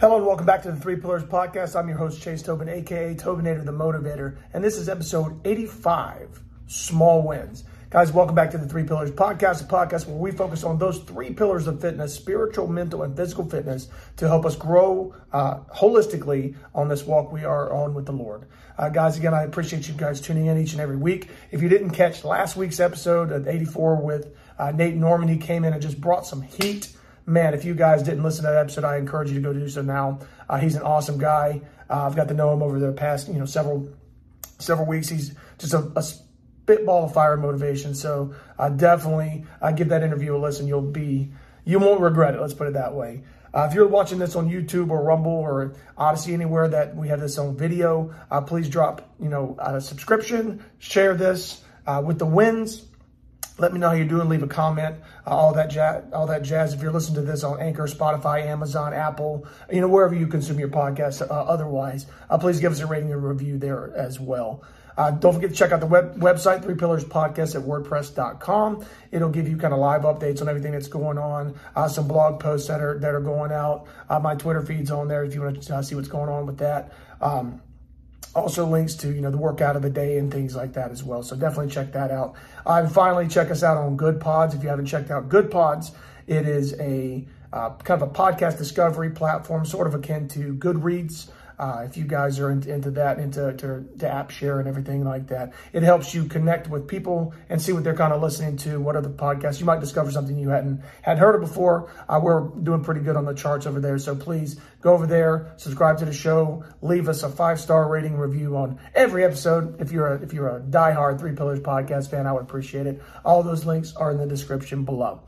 [0.00, 1.78] Hello and welcome back to the Three Pillars Podcast.
[1.78, 7.20] I'm your host, Chase Tobin, aka Tobinator the Motivator, and this is episode 85 Small
[7.20, 7.64] Wins.
[7.90, 11.00] Guys, welcome back to the Three Pillars Podcast, a podcast where we focus on those
[11.00, 16.54] three pillars of fitness spiritual, mental, and physical fitness to help us grow uh, holistically
[16.74, 18.46] on this walk we are on with the Lord.
[18.78, 21.28] Uh, guys, again, I appreciate you guys tuning in each and every week.
[21.50, 25.62] If you didn't catch last week's episode of 84 with uh, Nate Norman, he came
[25.62, 26.88] in and just brought some heat
[27.30, 29.68] man, if you guys didn't listen to that episode, I encourage you to go do
[29.68, 30.18] so now.
[30.48, 31.62] Uh, he's an awesome guy.
[31.88, 33.88] Uh, I've got to know him over the past, you know, several
[34.58, 35.08] several weeks.
[35.08, 37.94] He's just a, a spitball of fire and motivation.
[37.94, 40.66] So uh, definitely uh, give that interview a listen.
[40.66, 41.32] You'll be
[41.64, 42.40] you won't regret it.
[42.40, 43.22] Let's put it that way.
[43.52, 47.20] Uh, if you're watching this on YouTube or Rumble or Odysee anywhere that we have
[47.20, 51.62] this on video, uh, please drop you know a subscription, share this
[52.04, 52.84] with the wins
[53.60, 54.28] let me know how you're doing.
[54.28, 54.96] Leave a comment.
[55.26, 56.02] Uh, all that jazz.
[56.12, 56.72] All that jazz.
[56.72, 60.58] If you're listening to this on Anchor, Spotify, Amazon, Apple, you know wherever you consume
[60.58, 61.22] your podcast.
[61.22, 64.64] Uh, otherwise, uh, please give us a rating and review there as well.
[64.96, 68.84] Uh, don't forget to check out the web, website, Three Pillars Podcast at WordPress.com.
[69.12, 72.40] It'll give you kind of live updates on everything that's going on, uh, some blog
[72.40, 73.86] posts that are that are going out.
[74.08, 76.58] Uh, my Twitter feed's on there if you want to see what's going on with
[76.58, 76.92] that.
[77.20, 77.62] Um,
[78.34, 81.02] also links to you know the workout of the day and things like that as
[81.02, 81.22] well.
[81.22, 82.34] So definitely check that out.
[82.66, 84.54] Uh, and finally check us out on Goodpods.
[84.54, 85.92] If you haven't checked out Goodpods
[86.30, 91.28] it is a uh, kind of a podcast discovery platform sort of akin to goodreads
[91.60, 95.26] uh, if you guys are into, that, into to, to, app share and everything like
[95.26, 98.80] that, it helps you connect with people and see what they're kind of listening to.
[98.80, 101.92] What other podcasts you might discover something you hadn't had heard of before.
[102.08, 105.52] Uh, we're doing pretty good on the charts over there, so please go over there,
[105.58, 109.82] subscribe to the show, leave us a five star rating review on every episode.
[109.82, 113.02] If you're a if you're a diehard Three Pillars podcast fan, I would appreciate it.
[113.22, 115.20] All those links are in the description below.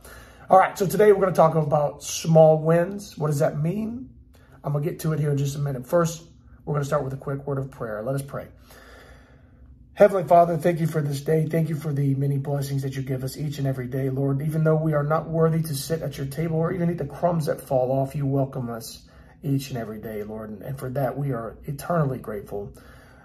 [0.49, 3.19] All right, so today we're going to talk about small wins.
[3.19, 4.12] What does that mean?
[4.63, 5.85] I'm going to get to it here in just a minute.
[5.85, 6.23] First,
[6.65, 8.01] we're going to start with a quick word of prayer.
[8.01, 8.47] Let us pray.
[9.95, 11.45] Heavenly Father, thank you for this day.
[11.45, 14.41] Thank you for the many blessings that you give us each and every day, Lord.
[14.41, 17.05] Even though we are not worthy to sit at your table or even eat the
[17.05, 19.03] crumbs that fall off, you welcome us
[19.43, 20.61] each and every day, Lord.
[20.61, 22.73] And for that, we are eternally grateful.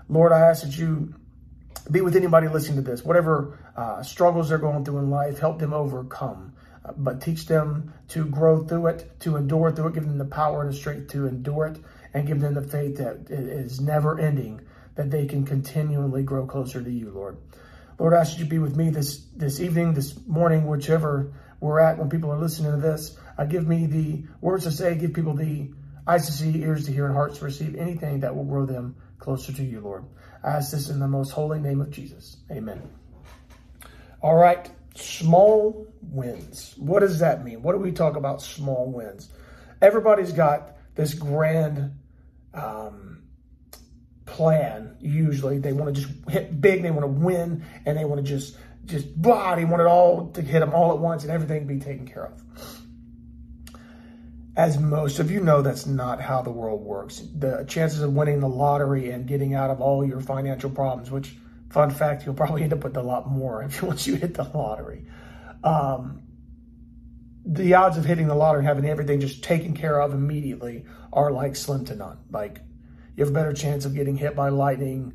[0.09, 1.15] Lord, I ask that you
[1.91, 3.03] be with anybody listening to this.
[3.03, 6.53] Whatever uh, struggles they're going through in life, help them overcome
[6.97, 10.63] but teach them to grow through it, to endure through it, give them the power
[10.63, 11.79] and the strength to endure it,
[12.15, 14.61] and give them the faith that it is never ending,
[14.95, 17.37] that they can continually grow closer to you, Lord.
[17.99, 21.81] Lord, I ask you to be with me this, this evening, this morning, whichever we're
[21.81, 23.17] at when people are listening to this.
[23.37, 25.71] Uh, give me the words to say, give people the
[26.07, 28.97] eyes to see, ears to hear, and hearts to receive anything that will grow them
[29.19, 30.05] closer to you, Lord.
[30.45, 32.37] I ask this in the most holy name of Jesus.
[32.51, 32.81] Amen.
[34.23, 36.75] All right small wins.
[36.77, 37.63] What does that mean?
[37.63, 39.31] What do we talk about small wins?
[39.81, 41.99] Everybody's got this grand
[42.55, 43.23] um,
[44.27, 44.97] plan.
[45.01, 46.83] Usually, they want to just hit big.
[46.83, 49.55] They want to win, and they want to just just blah.
[49.55, 52.27] They want it all to hit them all at once, and everything be taken care
[52.27, 52.43] of.
[54.57, 57.23] As most of you know, that's not how the world works.
[57.37, 61.37] The chances of winning the lottery and getting out of all your financial problems, which
[61.71, 64.45] Fun fact, you'll probably end up with a lot more if once you hit the
[64.45, 65.05] lottery.
[65.63, 66.23] Um,
[67.45, 71.31] the odds of hitting the lottery and having everything just taken care of immediately are
[71.31, 72.19] like slim to none.
[72.31, 72.61] Like
[73.17, 75.15] you have a better chance of getting hit by lightning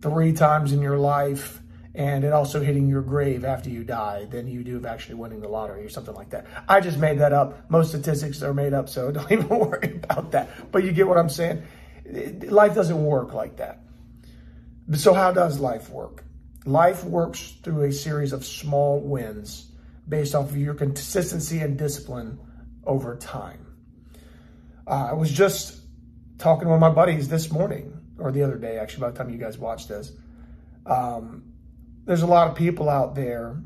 [0.00, 1.60] three times in your life
[1.94, 5.40] and it also hitting your grave after you die than you do of actually winning
[5.40, 6.46] the lottery or something like that.
[6.68, 7.70] I just made that up.
[7.70, 10.72] Most statistics are made up, so don't even worry about that.
[10.72, 11.62] But you get what I'm saying?
[12.48, 13.80] Life doesn't work like that.
[14.92, 16.24] So, how does life work?
[16.66, 19.70] Life works through a series of small wins
[20.08, 22.38] based off of your consistency and discipline
[22.84, 23.66] over time.
[24.86, 25.80] Uh, I was just
[26.38, 29.16] talking to one of my buddies this morning, or the other day, actually, by the
[29.16, 30.12] time you guys watch this.
[30.84, 31.54] Um,
[32.04, 33.56] there's a lot of people out there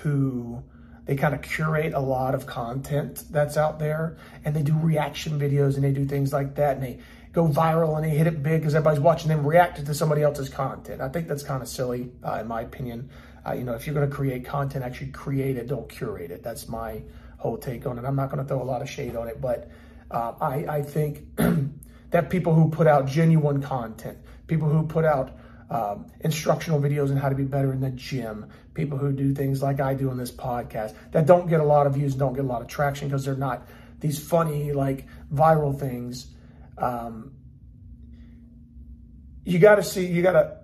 [0.00, 0.62] who
[1.04, 5.38] they kind of curate a lot of content that's out there and they do reaction
[5.38, 6.98] videos and they do things like that and they
[7.36, 10.48] go viral and they hit it big because everybody's watching them react to somebody else's
[10.48, 11.02] content.
[11.02, 13.10] I think that's kind of silly, uh, in my opinion.
[13.46, 16.42] Uh, you know, if you're going to create content, actually create it, don't curate it.
[16.42, 17.02] That's my
[17.36, 18.06] whole take on it.
[18.06, 19.70] I'm not going to throw a lot of shade on it, but
[20.10, 21.26] uh, I, I think
[22.10, 24.16] that people who put out genuine content,
[24.46, 25.36] people who put out
[25.68, 29.62] um, instructional videos on how to be better in the gym, people who do things
[29.62, 32.46] like I do on this podcast that don't get a lot of views don't get
[32.46, 33.68] a lot of traction because they're not
[34.00, 36.28] these funny, like viral things
[36.78, 37.32] um,
[39.44, 40.58] you got to see, you got to,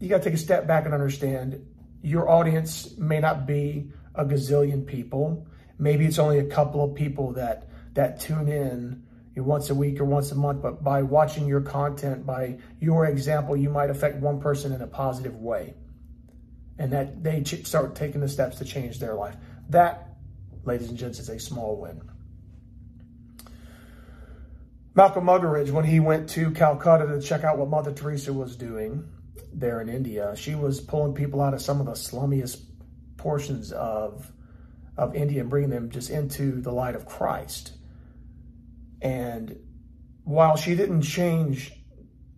[0.00, 1.66] you got to take a step back and understand
[2.02, 5.46] your audience may not be a gazillion people.
[5.78, 9.04] Maybe it's only a couple of people that that tune in,
[9.36, 13.56] once a week or once a month, but by watching your content, by your example,
[13.56, 15.74] you might affect one person in a positive way.
[16.78, 19.36] And that they start taking the steps to change their life.
[19.70, 20.14] That,
[20.64, 22.02] ladies and gents, is a small win.
[24.96, 29.08] Malcolm Muggeridge, when he went to Calcutta to check out what Mother Teresa was doing
[29.52, 32.62] there in India, she was pulling people out of some of the slummiest
[33.16, 34.30] portions of
[34.96, 37.72] of India and bringing them just into the light of Christ.
[39.02, 39.58] And
[40.22, 41.72] while she didn't change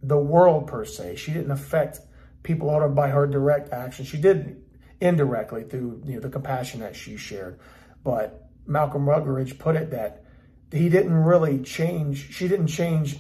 [0.02, 2.00] the world per se, she didn't affect
[2.42, 4.06] people out of by her direct action.
[4.06, 4.62] She did
[4.98, 7.60] indirectly through you know the compassion that she shared.
[8.02, 10.24] But Malcolm Muggeridge put it that
[10.72, 13.18] he didn't really change, she didn't change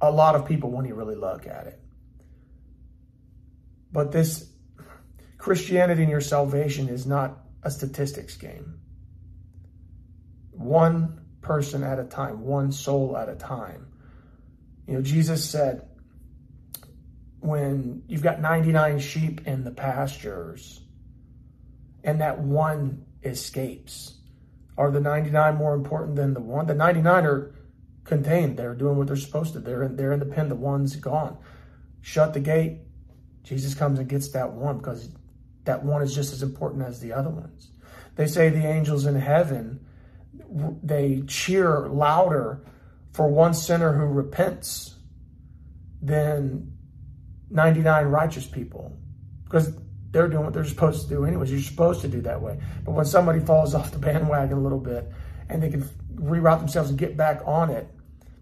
[0.00, 1.80] a lot of people when you really look at it.
[3.92, 4.50] But this
[5.38, 8.78] Christianity and your salvation is not a statistics game.
[10.50, 13.88] One person at a time, one soul at a time.
[14.86, 15.88] You know, Jesus said,
[17.40, 20.80] when you've got 99 sheep in the pastures
[22.04, 24.18] and that one escapes,
[24.76, 26.66] are the 99 more important than the one?
[26.66, 27.54] The 99 are
[28.04, 28.56] contained.
[28.56, 29.60] They're doing what they're supposed to.
[29.60, 30.48] They're in, they're in the pen.
[30.48, 31.36] The one's gone.
[32.00, 32.80] Shut the gate.
[33.42, 35.10] Jesus comes and gets that one because
[35.64, 37.70] that one is just as important as the other ones.
[38.16, 39.84] They say the angels in heaven,
[40.82, 42.64] they cheer louder
[43.12, 44.96] for one sinner who repents
[46.00, 46.72] than
[47.50, 48.96] 99 righteous people
[49.44, 49.76] because
[50.12, 51.50] they're doing what they're supposed to do anyways.
[51.50, 52.58] You're supposed to do that way.
[52.84, 55.10] But when somebody falls off the bandwagon a little bit
[55.48, 55.82] and they can
[56.14, 57.88] reroute themselves and get back on it,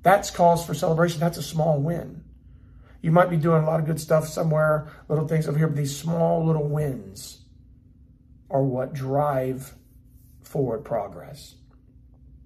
[0.02, 1.20] that's cause for celebration.
[1.20, 2.25] That's a small win.
[3.02, 5.76] You might be doing a lot of good stuff somewhere, little things over here, but
[5.76, 7.38] these small little wins
[8.50, 9.75] are what drive
[10.43, 11.55] forward progress.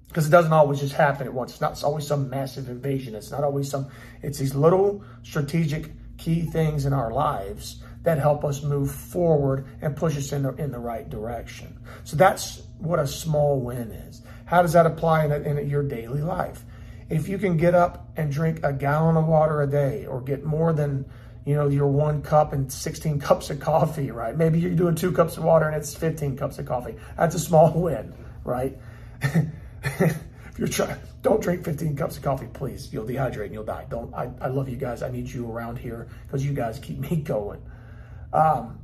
[0.09, 1.53] Because it doesn't always just happen at once.
[1.53, 3.17] It's not always some massive invasion.
[3.17, 3.89] It's not always some,
[4.23, 9.97] it's these little strategic key things in our lives that help us move forward and
[9.97, 11.79] push us in the, in the right direction.
[12.05, 14.23] So that's what a small win is.
[14.45, 16.65] How does that apply in, in your daily life?
[17.09, 20.45] If you can get up and drink a gallon of water a day or get
[20.45, 21.07] more than
[21.45, 24.37] you know your one cup and 16 cups of coffee right?
[24.37, 26.97] Maybe you're doing two cups of water and it's 15 cups of coffee.
[27.17, 28.15] That's a small win
[28.45, 28.79] right?
[29.83, 32.93] If you're trying don't drink 15 cups of coffee please.
[32.93, 33.87] You'll dehydrate and you'll die.
[33.91, 35.03] Don't i, I love you guys.
[35.03, 37.61] I need you around here because you guys keep me going
[38.35, 38.81] um,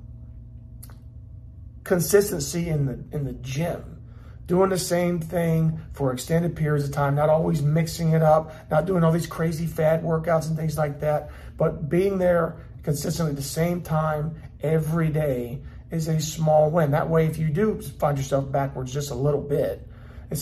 [1.84, 4.00] consistency in the in the gym,
[4.46, 8.86] doing the same thing for extended periods of time, not always mixing it up, not
[8.86, 13.36] doing all these crazy fad workouts and things like that, but being there consistently at
[13.36, 15.60] the same time every day
[15.90, 16.92] is a small win.
[16.92, 19.86] That way, if you do find yourself backwards just a little bit,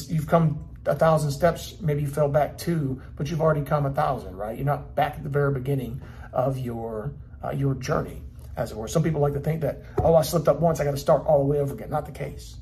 [0.08, 3.90] you've come a thousand steps, maybe you fell back two, but you've already come a
[3.90, 4.56] thousand, right?
[4.56, 6.02] You're not back at the very beginning
[6.32, 8.22] of your uh, your journey
[8.58, 8.88] as it were.
[8.88, 11.24] Some people like to think that, oh, I slipped up once, I got to start
[11.24, 11.90] all the way over again.
[11.90, 12.56] Not the case.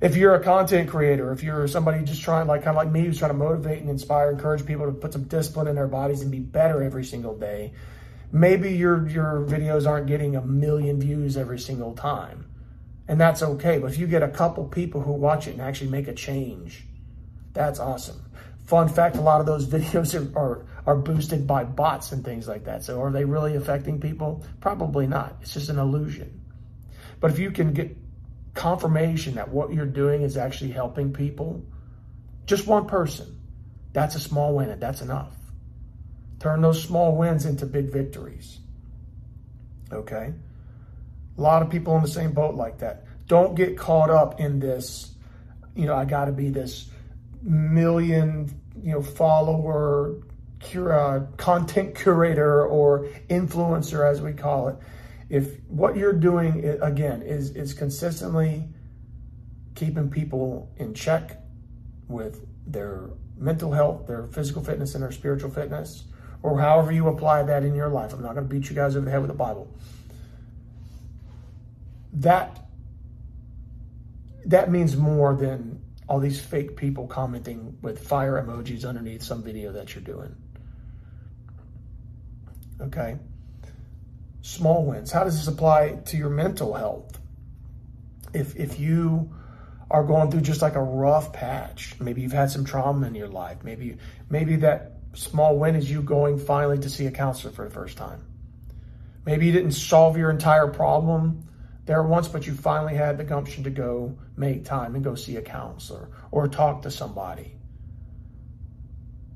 [0.00, 3.04] If you're a content creator, if you're somebody just trying, like kind of like me,
[3.04, 6.22] who's trying to motivate and inspire, encourage people to put some discipline in their bodies
[6.22, 7.72] and be better every single day,
[8.32, 12.46] maybe your your videos aren't getting a million views every single time,
[13.06, 13.78] and that's okay.
[13.78, 16.84] But if you get a couple people who watch it and actually make a change,
[17.52, 18.20] that's awesome.
[18.66, 22.48] Fun fact: a lot of those videos are, are are boosted by bots and things
[22.48, 22.84] like that.
[22.84, 24.44] So are they really affecting people?
[24.60, 25.36] Probably not.
[25.40, 26.40] It's just an illusion.
[27.20, 27.96] But if you can get
[28.54, 31.64] confirmation that what you're doing is actually helping people,
[32.46, 33.38] just one person,
[33.92, 35.36] that's a small win and that's enough.
[36.40, 38.58] Turn those small wins into big victories.
[39.92, 40.32] Okay?
[41.38, 43.04] A lot of people in the same boat like that.
[43.28, 45.14] Don't get caught up in this,
[45.76, 46.90] you know, I got to be this
[47.42, 48.50] million,
[48.82, 50.16] you know, follower
[50.74, 54.76] uh, content curator or influencer, as we call it,
[55.28, 58.68] if what you're doing again is is consistently
[59.74, 61.38] keeping people in check
[62.08, 66.04] with their mental health, their physical fitness, and their spiritual fitness,
[66.42, 68.12] or however you apply that in your life.
[68.12, 69.74] I'm not going to beat you guys over the head with the Bible.
[72.12, 72.58] That
[74.44, 79.72] that means more than all these fake people commenting with fire emojis underneath some video
[79.72, 80.34] that you're doing.
[82.80, 83.18] Okay.
[84.42, 85.12] Small wins.
[85.12, 87.18] How does this apply to your mental health?
[88.34, 89.32] If if you
[89.90, 93.28] are going through just like a rough patch, maybe you've had some trauma in your
[93.28, 93.98] life, maybe
[94.30, 97.98] maybe that small win is you going finally to see a counselor for the first
[97.98, 98.24] time.
[99.24, 101.46] Maybe you didn't solve your entire problem
[101.84, 105.36] there once, but you finally had the gumption to go make time and go see
[105.36, 107.54] a counselor or talk to somebody.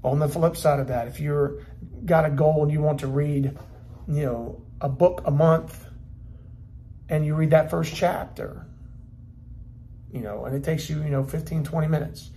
[0.02, 1.64] On the flip side of that, if you're
[2.06, 3.56] got a goal and you want to read,
[4.08, 5.86] you know, a book a month
[7.08, 8.66] and you read that first chapter,
[10.12, 12.30] you know, and it takes you, you know, 15, 20 minutes.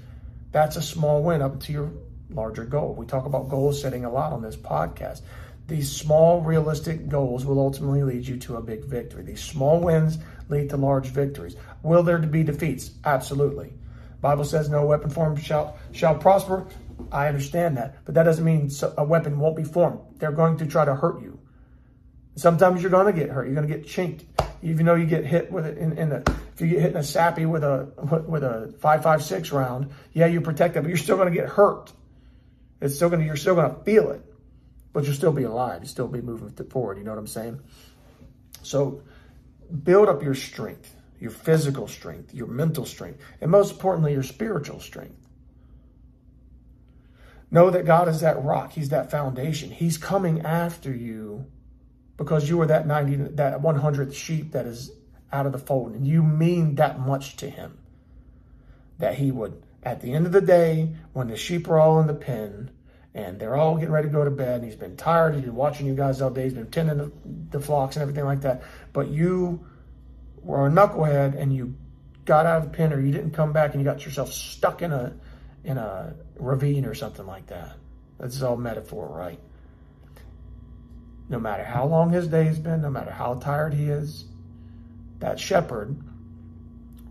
[0.52, 1.92] That's a small win up to your
[2.30, 2.96] larger goal.
[2.96, 5.22] We talk about goal setting a lot on this podcast.
[5.68, 9.24] These small, realistic goals will ultimately lead you to a big victory.
[9.24, 10.18] These small wins
[10.50, 11.56] lead to large victories.
[11.84, 12.92] Will there be defeats?
[13.06, 13.74] Absolutely.
[14.20, 16.66] Bible says no weapon formed shall shall prosper.
[17.12, 20.00] I understand that, but that doesn't mean a weapon won't be formed.
[20.18, 21.40] They're going to try to hurt you.
[22.36, 23.46] Sometimes you're going to get hurt.
[23.46, 24.26] You're going to get chinked.
[24.62, 27.04] Even though you get hit with it in, in if you get hit in a
[27.04, 27.92] SAPI with a
[28.28, 31.48] with a five five six round, yeah, you're protected, but you're still going to get
[31.48, 31.94] hurt.
[32.82, 34.22] It's still going to you're still going to feel it,
[34.92, 35.82] but you'll still be alive.
[35.82, 36.98] You'll still be moving forward.
[36.98, 37.62] You know what I'm saying?
[38.62, 39.02] So
[39.84, 44.80] build up your strength, your physical strength, your mental strength, and most importantly, your spiritual
[44.80, 45.19] strength.
[47.52, 48.74] Know that God is that rock.
[48.74, 49.72] He's that foundation.
[49.72, 51.46] He's coming after you
[52.18, 54.92] because you are that 90, that 100th sheep that is
[55.32, 55.94] out of the fold.
[55.94, 57.78] And you mean that much to him
[59.00, 62.08] that he would, at the end of the day, when the sheep are all in
[62.08, 62.70] the pen
[63.16, 65.56] and they're all getting ready to go to bed, and he's been tired, he's been
[65.56, 67.12] watching you guys all day, he's been tending the,
[67.52, 68.62] the flocks and everything like that.
[68.94, 69.66] But you
[70.42, 71.76] were a knucklehead and you
[72.26, 74.82] got out of the pen or you didn't come back and you got yourself stuck
[74.82, 75.14] in a
[75.64, 77.78] in a ravine or something like that.
[78.20, 79.40] That's all metaphor, right?
[81.30, 84.26] No matter how long his day has been, no matter how tired he is,
[85.20, 86.02] that shepherd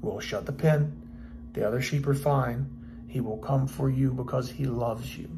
[0.00, 1.50] will shut the pen.
[1.52, 2.68] The other sheep are fine.
[3.06, 5.30] He will come for you because he loves you.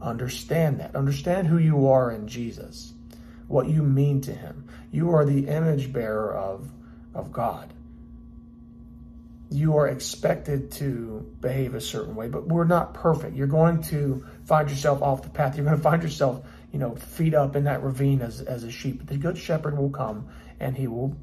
[0.00, 0.96] Understand that.
[0.96, 2.94] Understand who you are in Jesus,
[3.48, 4.68] what you mean to him.
[4.90, 6.70] You are the image bearer of,
[7.14, 7.72] of God
[9.50, 13.36] you are expected to behave a certain way, but we're not perfect.
[13.36, 15.56] You're going to find yourself off the path.
[15.56, 18.70] You're going to find yourself, you know, feet up in that ravine as, as a
[18.70, 19.06] sheep.
[19.06, 21.16] The good shepherd will come and he will,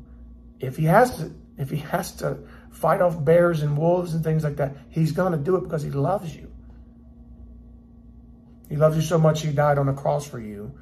[0.59, 2.39] if he has to, if he has to
[2.71, 5.83] fight off bears and wolves and things like that, he's going to do it because
[5.83, 6.49] he loves you.
[8.69, 10.73] He loves you so much he died on the cross for you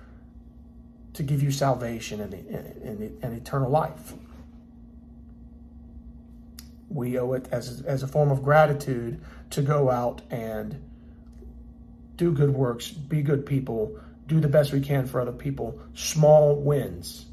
[1.13, 4.13] to give you salvation and, and, and eternal life
[6.93, 9.21] we owe it as, as a form of gratitude
[9.51, 10.81] to go out and
[12.15, 15.79] do good works, be good people, do the best we can for other people.
[15.93, 17.25] Small wins.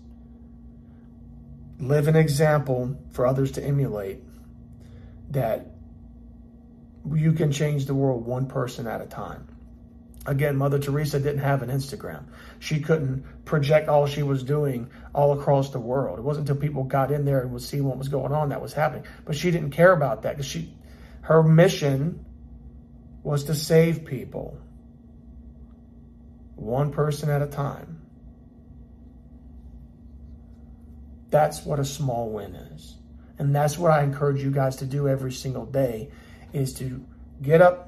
[1.78, 4.22] Live an example for others to emulate
[5.30, 5.66] that
[7.14, 9.46] you can change the world one person at a time.
[10.28, 12.24] Again, Mother Teresa didn't have an Instagram.
[12.58, 16.18] She couldn't project all she was doing all across the world.
[16.18, 18.60] It wasn't until people got in there and would see what was going on that
[18.60, 19.04] was happening.
[19.24, 20.70] But she didn't care about that because she,
[21.22, 22.26] her mission
[23.22, 24.58] was to save people,
[26.56, 28.02] one person at a time.
[31.30, 32.96] That's what a small win is.
[33.38, 36.10] And that's what I encourage you guys to do every single day
[36.52, 37.02] is to
[37.40, 37.87] get up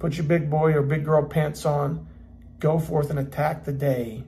[0.00, 2.08] Put your big boy or big girl pants on.
[2.58, 4.24] Go forth and attack the day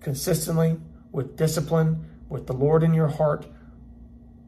[0.00, 0.78] consistently,
[1.12, 3.46] with discipline, with the Lord in your heart.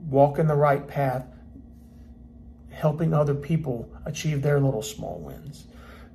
[0.08, 1.26] Walk in the right path,
[2.70, 5.66] helping other people achieve their little small wins.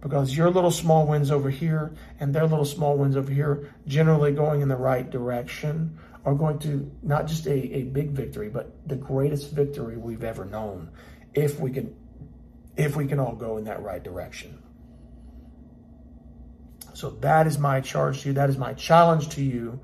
[0.01, 4.31] Because your little small wins over here and their little small wins over here, generally
[4.31, 8.75] going in the right direction, are going to not just a, a big victory, but
[8.88, 10.89] the greatest victory we've ever known
[11.34, 11.96] if we can
[12.77, 14.62] if we can all go in that right direction.
[16.93, 18.34] So that is my charge to you.
[18.34, 19.81] That is my challenge to you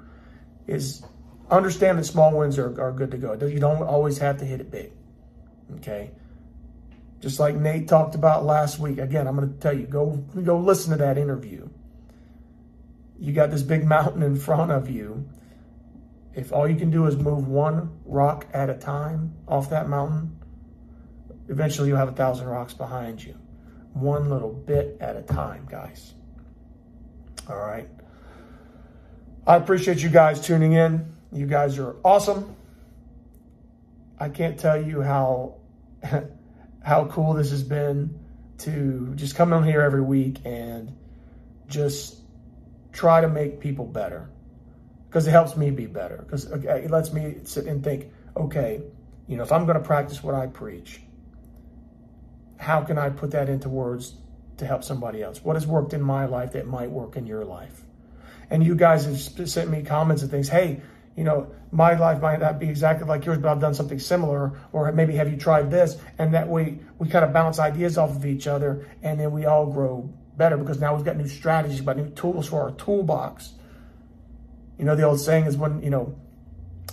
[0.65, 1.03] is
[1.49, 3.33] understand that small wins are, are good to go.
[3.33, 4.91] You don't always have to hit it big.
[5.77, 6.11] Okay.
[7.19, 8.97] Just like Nate talked about last week.
[8.97, 10.11] Again, I'm going to tell you, go,
[10.43, 11.69] go listen to that interview.
[13.19, 15.29] You got this big mountain in front of you.
[16.33, 20.42] If all you can do is move one rock at a time off that mountain,
[21.49, 23.35] Eventually, you'll have a thousand rocks behind you.
[23.93, 26.13] One little bit at a time, guys.
[27.49, 27.89] All right.
[29.45, 31.13] I appreciate you guys tuning in.
[31.31, 32.55] You guys are awesome.
[34.19, 35.55] I can't tell you how
[36.83, 38.19] how cool this has been
[38.59, 40.95] to just come on here every week and
[41.67, 42.17] just
[42.91, 44.29] try to make people better
[45.09, 48.81] because it helps me be better because it lets me sit and think okay
[49.27, 51.01] you know if i'm going to practice what i preach
[52.63, 54.13] how can I put that into words
[54.57, 55.43] to help somebody else?
[55.43, 57.81] What has worked in my life that might work in your life?
[58.49, 60.47] And you guys have sent me comments and things.
[60.47, 60.81] Hey,
[61.15, 64.59] you know, my life might not be exactly like yours, but I've done something similar,
[64.71, 65.97] or maybe have you tried this?
[66.17, 69.45] And that way we kind of bounce ideas off of each other, and then we
[69.45, 73.53] all grow better because now we've got new strategies, but new tools for our toolbox.
[74.79, 76.15] You know, the old saying is when, you know,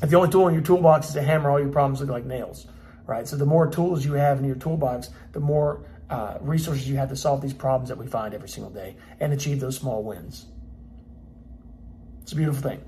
[0.02, 2.24] if the only tool in your toolbox is a hammer, all your problems look like
[2.24, 2.66] nails,
[3.10, 3.26] right?
[3.26, 7.08] So the more tools you have in your toolbox, the more uh, resources you have
[7.08, 10.46] to solve these problems that we find every single day and achieve those small wins.
[12.22, 12.80] It's a beautiful thing.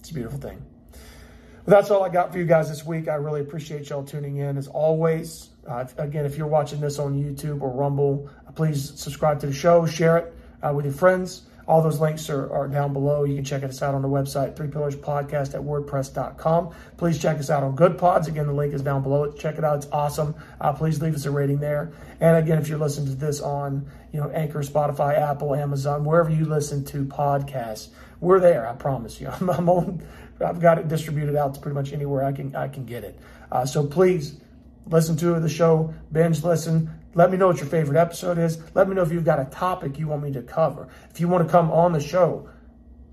[0.00, 0.60] It's a beautiful thing.
[0.92, 3.08] Well, that's all I got for you guys this week.
[3.08, 5.50] I really appreciate y'all tuning in as always.
[5.66, 9.52] Uh, again, if you're watching this on YouTube or Rumble, uh, please subscribe to the
[9.52, 11.42] show, share it uh, with your friends.
[11.68, 13.24] All those links are, are down below.
[13.24, 16.74] You can check us out on the website, Three Pillars Podcast at WordPress.com.
[16.96, 18.26] Please check us out on Goodpods.
[18.26, 19.30] Again, the link is down below.
[19.32, 19.76] Check it out.
[19.76, 20.34] It's awesome.
[20.62, 21.92] Uh, please leave us a rating there.
[22.20, 26.30] And again, if you're listening to this on, you know, Anchor, Spotify, Apple, Amazon, wherever
[26.30, 27.88] you listen to podcasts,
[28.20, 28.66] we're there.
[28.66, 29.28] I promise you.
[29.40, 30.02] I'm, I'm on,
[30.40, 33.18] I've got it distributed out to pretty much anywhere I can I can get it.
[33.52, 34.40] Uh, so please
[34.86, 36.90] listen to the show, binge listen.
[37.14, 38.58] Let me know what your favorite episode is.
[38.74, 40.88] Let me know if you've got a topic you want me to cover.
[41.10, 42.48] If you want to come on the show,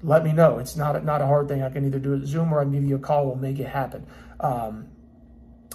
[0.04, 0.60] let me know.
[0.60, 1.64] It's not not a hard thing.
[1.64, 3.26] I can either do it Zoom or I can give you a call.
[3.26, 4.06] We'll make it happen.
[4.40, 4.88] Um,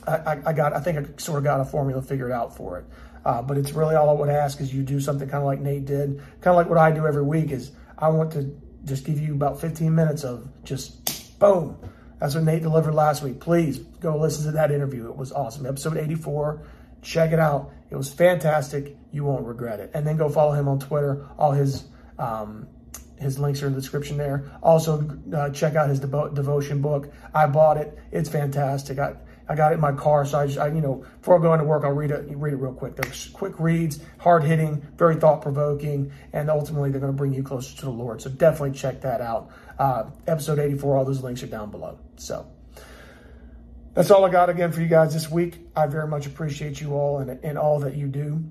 [0.06, 0.72] I, I, got.
[0.72, 2.84] I think I sort of got a formula figured out for it.
[3.24, 5.60] Uh, but it's really all I would ask is you do something kind of like
[5.60, 7.50] Nate did, kind of like what I do every week.
[7.50, 11.00] Is I want to just give you about 15 minutes of just
[11.40, 11.78] Boom.
[12.20, 13.40] That's what Nate delivered last week.
[13.40, 15.08] Please go listen to that interview.
[15.08, 15.64] It was awesome.
[15.64, 16.62] Episode 84.
[17.02, 17.72] Check it out.
[17.90, 18.96] It was fantastic.
[19.10, 19.90] You won't regret it.
[19.94, 21.26] And then go follow him on Twitter.
[21.38, 21.84] All his
[22.18, 22.68] um,
[23.18, 24.50] his links are in the description there.
[24.62, 27.12] Also, uh, check out his devo- devotion book.
[27.34, 27.98] I bought it.
[28.10, 28.98] It's fantastic.
[28.98, 29.14] I,
[29.46, 31.52] I got it in my car, so I just, I, you know, before I go
[31.52, 32.96] into work, I'll read it, read it real quick.
[32.96, 37.42] They're quick reads, hard hitting, very thought provoking, and ultimately they're going to bring you
[37.42, 38.22] closer to the Lord.
[38.22, 39.50] So definitely check that out.
[39.78, 41.98] Uh, episode 84, all those links are down below.
[42.16, 42.46] So
[43.94, 45.58] that's all I got again for you guys this week.
[45.74, 48.42] I very much appreciate you all and, and all that you do.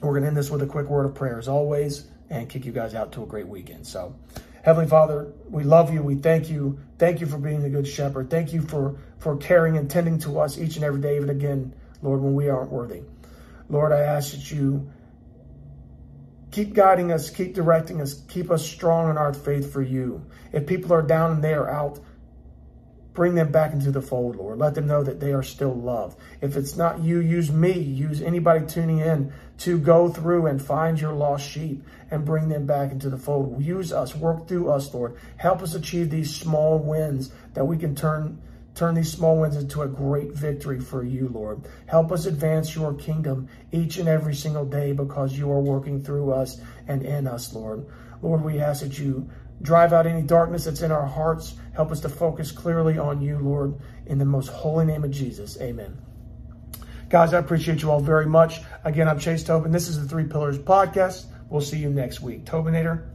[0.00, 2.64] We're going to end this with a quick word of prayer as always and kick
[2.64, 3.86] you guys out to a great weekend.
[3.86, 4.16] So,
[4.62, 6.02] Heavenly Father, we love you.
[6.02, 6.78] We thank you.
[6.98, 8.30] Thank you for being the good shepherd.
[8.30, 11.74] Thank you for, for caring and tending to us each and every day, even again,
[12.02, 13.02] Lord, when we aren't worthy.
[13.68, 14.90] Lord, I ask that you
[16.50, 20.24] keep guiding us, keep directing us, keep us strong in our faith for you.
[20.52, 21.98] If people are down and they are out,
[23.14, 24.58] bring them back into the fold, Lord.
[24.58, 26.18] Let them know that they are still loved.
[26.40, 27.72] If it's not you, use me.
[27.72, 32.66] Use anybody tuning in to go through and find your lost sheep and bring them
[32.66, 33.62] back into the fold.
[33.62, 35.16] Use us, work through us, Lord.
[35.36, 38.42] Help us achieve these small wins that we can turn
[38.74, 41.60] turn these small wins into a great victory for you, Lord.
[41.86, 46.32] Help us advance your kingdom each and every single day because you are working through
[46.32, 47.86] us and in us, Lord.
[48.20, 49.30] Lord, we ask that you
[49.62, 51.54] drive out any darkness that's in our hearts.
[51.74, 55.60] Help us to focus clearly on you, Lord, in the most holy name of Jesus.
[55.60, 55.96] Amen.
[57.08, 58.60] Guys, I appreciate you all very much.
[58.84, 59.72] Again, I'm Chase Tobin.
[59.72, 61.26] This is the Three Pillars Podcast.
[61.48, 62.44] We'll see you next week.
[62.44, 63.06] Tobinator,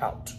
[0.00, 0.32] out.